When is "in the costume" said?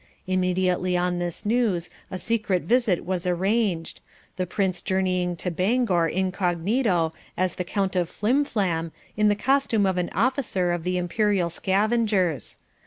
9.15-9.85